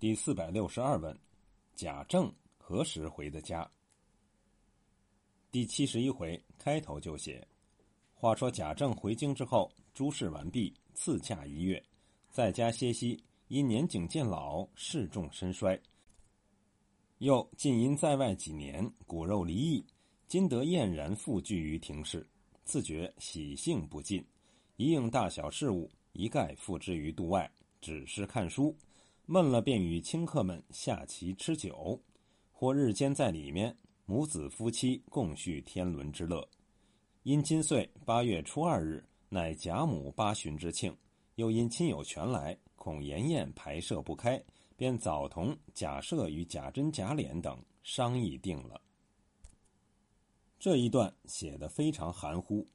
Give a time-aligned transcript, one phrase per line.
[0.00, 1.18] 第四百六十二问：
[1.74, 3.68] 贾政何时回的家？
[5.50, 7.44] 第七十一回开头就写：
[8.14, 11.84] 话说贾政回京之后，诸事完毕，赐假一月，
[12.30, 13.20] 在家歇息。
[13.48, 15.76] 因年景渐老，事重身衰，
[17.16, 19.84] 又近因在外几年，骨肉离异，
[20.28, 22.24] 今得燕然复聚于庭室，
[22.64, 24.24] 自觉喜性不尽，
[24.76, 28.76] 一应大小事务，一概付之于度外，只是看书。
[29.30, 32.00] 闷了，便与亲客们下棋吃酒，
[32.50, 33.76] 或日间在里面，
[34.06, 36.48] 母子夫妻共叙天伦之乐。
[37.24, 40.96] 因今岁八月初二日，乃贾母八旬之庆，
[41.34, 44.42] 又因亲友全来，恐筵宴排设不开，
[44.78, 48.80] 便早同贾赦与贾珍、贾琏等商议定了。
[50.58, 52.66] 这一段写得非常含糊，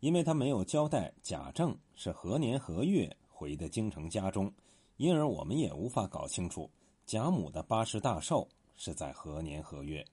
[0.00, 4.52] 因为他没有交代贾政是何年何月回的京城家中。
[5.00, 6.70] 因而我们也无法搞清楚
[7.06, 8.46] 贾母的八十大寿
[8.76, 10.06] 是在何年何月。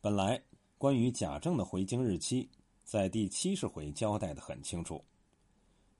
[0.00, 0.42] 本来
[0.76, 2.48] 关于贾政的回京日期，
[2.82, 5.00] 在第七十回交代的很清楚。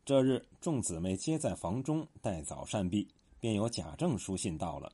[0.04, 3.06] 这日众姊妹皆在房中待早膳毕，
[3.38, 4.90] 便有贾政书信到了。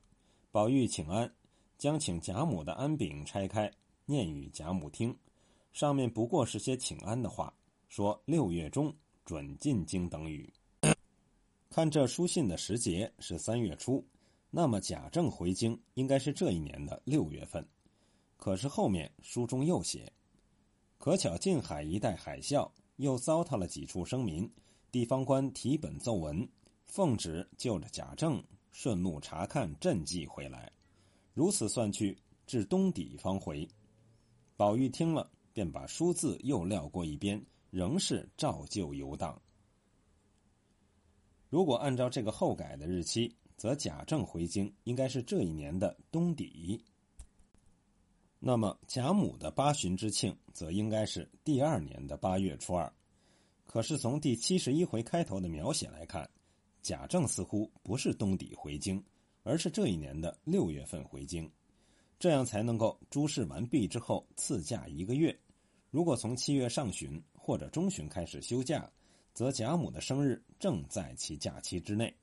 [0.50, 1.34] 宝玉请安，
[1.78, 3.72] 将请贾母的安饼拆开，
[4.04, 5.16] 念与贾母听。
[5.72, 7.50] 上面不过是些请安的话，
[7.88, 10.52] 说六月中准进京等语。
[11.72, 14.04] 看这书信的时节是三月初，
[14.50, 17.66] 那么贾政回京应该是这一年的六月份。
[18.36, 20.12] 可是后面书中又写，
[20.98, 24.46] 可巧近海一带海啸，又糟蹋了几处生民，
[24.90, 26.46] 地方官提本奏文，
[26.84, 30.70] 奉旨就着贾政顺路查看赈济回来。
[31.32, 33.66] 如此算去，至冬底方回。
[34.58, 39.40] 宝玉听了，便把书字又撂过一边，仍是照旧游荡。
[41.52, 46.82] 如果按照这个后改的日期，则贾政回京应该是这一年的冬底。
[48.38, 52.90] 那么贾母的八旬之庆，则应该是第二年的八月初二。
[53.66, 56.26] 可是从第七十一回开头的描写来看，
[56.80, 59.04] 贾政似乎不是冬底回京，
[59.42, 61.46] 而是这一年的六月份回京，
[62.18, 65.38] 这样才能够诸事完毕之后赐假一个月。
[65.90, 68.90] 如果从七月上旬或者中旬开始休假。
[69.34, 72.14] 则贾母的生日正在其假期之内，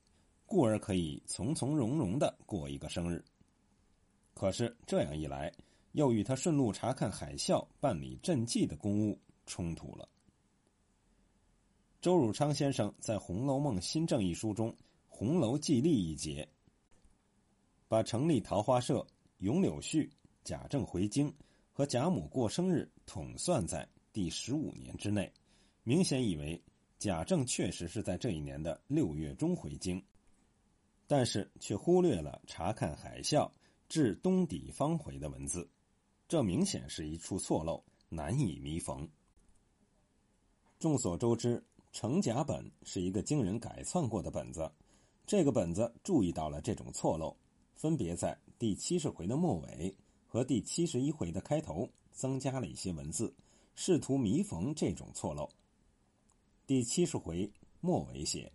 [0.46, 3.24] 故而可以从从容容的过一个生日。
[4.32, 5.52] 可是这样一来，
[5.92, 10.08] 又与他顺路查看海啸、办理赈济的公务冲突了。
[12.00, 14.70] 周汝昌先生在《红楼梦新政》一书中，
[15.08, 16.48] 《红楼记历》一节，
[17.88, 19.04] 把成立桃花社、
[19.38, 20.08] 咏柳絮、
[20.44, 21.30] 贾政回京
[21.72, 25.30] 和贾母过生日统算在第十五年之内，
[25.82, 26.62] 明显以为。
[27.00, 30.04] 贾政确实是在这一年的六月中回京，
[31.06, 33.50] 但是却忽略了查看海啸
[33.88, 35.66] 至东底方回的文字，
[36.28, 39.08] 这明显是一处错漏，难以弥缝。
[40.78, 44.70] 众所周知，程甲本是一个经人改篡过的本子，
[45.26, 47.34] 这个本子注意到了这种错漏，
[47.76, 49.96] 分别在第七十回的末尾
[50.26, 53.34] 和第七十一回的开头增加了一些文字，
[53.74, 55.50] 试图弥缝这种错漏。
[56.70, 57.50] 第七十回
[57.80, 58.52] 末尾写：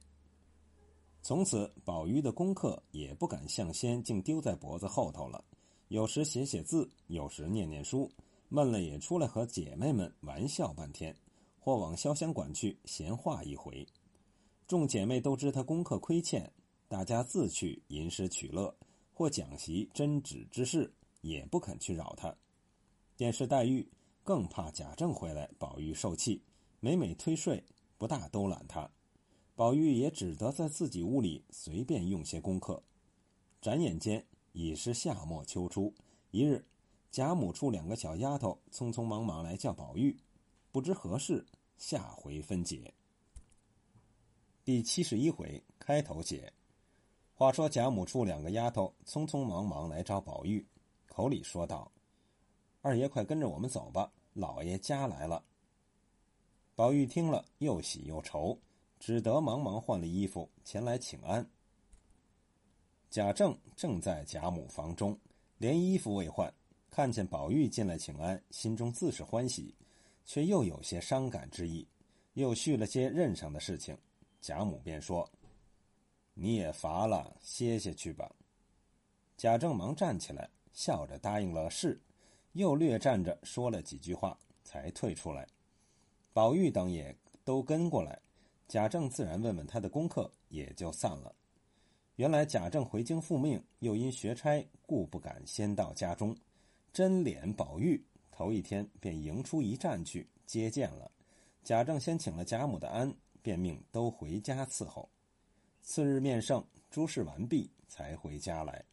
[1.21, 5.43] 从此宝玉的功课也不敢向先，竟丢在脖子后头了。
[5.89, 8.09] 有时写写字，有时念念书，
[8.47, 11.13] 闷了也出来和姐妹们玩笑半天，
[11.59, 13.85] 或往潇湘馆去闲话一回。
[14.65, 16.49] 众姐妹都知他功课亏欠，
[16.87, 18.73] 大家自去吟诗取乐，
[19.11, 20.89] 或讲习针指之事，
[21.19, 22.33] 也不肯去扰他。
[23.17, 23.85] 电视黛玉
[24.23, 26.41] 更怕贾政回来，宝玉受气，
[26.79, 27.61] 每每推睡。
[27.97, 28.89] 不大兜揽他，
[29.55, 32.83] 宝玉也只得在自己屋里随便用些功课。
[33.61, 35.93] 转眼间已是夏末秋初，
[36.31, 36.63] 一日，
[37.09, 40.15] 贾母出两个小丫头，匆匆忙忙来叫宝玉，
[40.71, 41.45] 不知何事，
[41.77, 42.93] 下回分解。
[44.63, 46.51] 第七十一回开头写：
[47.33, 50.67] 话说贾母出两个丫头，匆匆忙忙来找宝玉，
[51.07, 51.91] 口里说道
[52.81, 55.43] ：“二爷快跟着我们走吧，老爷家来了。”
[56.75, 58.59] 宝玉听了，又喜又愁，
[58.99, 61.49] 只得忙忙换了衣服前来请安。
[63.09, 65.17] 贾政正在贾母房中，
[65.57, 66.53] 连衣服未换，
[66.91, 69.73] 看见宝玉进来请安，心中自是欢喜，
[70.25, 71.87] 却又有些伤感之意，
[72.33, 73.97] 又叙了些任上的事情。
[74.41, 75.31] 贾母便说
[76.35, 78.29] ：“你也乏了，歇歇去吧。”
[79.37, 81.97] 贾政忙站起来，笑着答应了是，
[82.51, 85.47] 又略站着说了几句话，才退出来。
[86.35, 87.15] 宝玉等也
[87.45, 88.19] 都跟过来，
[88.67, 91.33] 贾政自然问问他的功课，也就散了。
[92.17, 96.35] 原来贾政回京复命，又因学差，故不敢先到家中。
[96.91, 101.09] 真脸宝玉头一天便迎出一站去接见了。
[101.63, 103.09] 贾政先请了贾母的安，
[103.41, 105.07] 便命都回家伺候。
[105.81, 106.61] 次日面圣，
[106.91, 108.83] 诸事完毕，才回家来。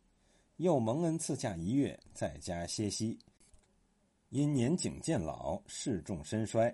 [0.59, 3.19] 又蒙恩赐假一月，在家歇息。
[4.29, 6.73] 因年景渐老，事重身衰，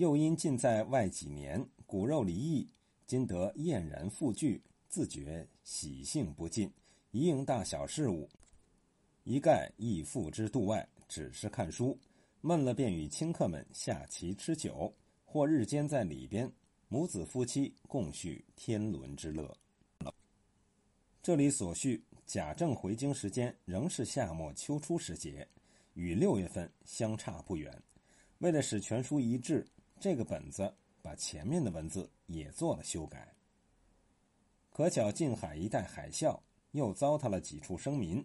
[0.00, 2.66] 又因近在外几年，骨肉离异，
[3.06, 4.58] 今得燕然复聚，
[4.88, 6.72] 自觉喜性不尽，
[7.10, 8.26] 一应大小事务，
[9.24, 11.98] 一概亦付之度外，只是看书，
[12.40, 14.90] 闷了便与亲客们下棋吃酒，
[15.26, 16.50] 或日间在里边，
[16.88, 19.54] 母子夫妻共叙天伦之乐。
[21.22, 22.02] 这里所叙。
[22.24, 25.46] 贾政回京时间仍是夏末秋初时节，
[25.92, 27.82] 与六月份相差不远。
[28.38, 29.66] 为了使全书一致，
[30.00, 33.32] 这个本子把前面的文字也做了修改。
[34.70, 36.40] 可巧近海一带海啸，
[36.72, 38.24] 又糟蹋了几处生民，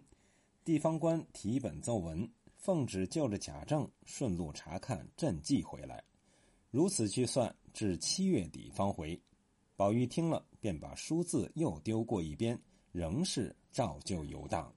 [0.64, 6.02] 地方官提本奏文，奉旨就着贾政顺路查看赈济回来。
[6.70, 9.20] 如此去算，至七月底方回。
[9.76, 12.58] 宝玉听了，便把书字又丢过一边。
[12.92, 14.74] 仍是照旧游荡，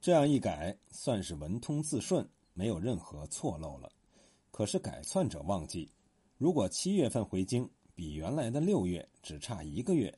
[0.00, 3.92] 这样一改，算是文通字顺，没有任何错漏了。
[4.58, 5.88] 可是改算者忘记，
[6.36, 10.12] 如果七月份回京，比原来的六月只差一个月，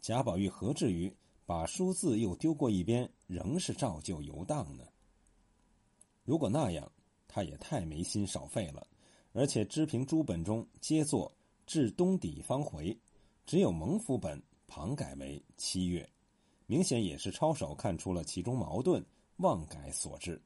[0.00, 4.84] 贾宝玉何至于把书字又丢过一边，仍是照旧游荡呢？
[6.24, 6.90] 如果那样，
[7.28, 8.86] 他也太没心少肺了。
[9.34, 11.30] 而且支平诸本中皆作
[11.66, 12.98] 至冬底方回，
[13.44, 14.42] 只有蒙府本。
[14.66, 16.08] 旁改为七月，
[16.64, 19.04] 明显也是抄手看出了其中矛盾，
[19.36, 20.40] 妄改所致。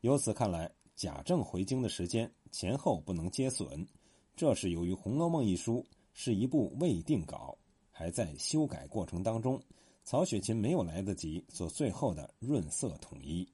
[0.00, 0.68] 由此看来，
[1.00, 3.88] 贾政回京的时间前后不能接损，
[4.36, 5.82] 这是由于《红楼梦》一书
[6.12, 7.56] 是一部未定稿，
[7.90, 9.58] 还在修改过程当中，
[10.04, 13.48] 曹雪芹没有来得及做最后的润色统一，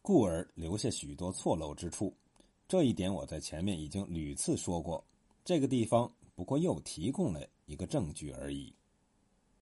[0.00, 2.12] 故而留下许多错漏之处。
[2.66, 5.06] 这一点我在前面已经屡次说过，
[5.44, 7.46] 这个地方不过又提供了。
[7.66, 8.74] 一个证据而已。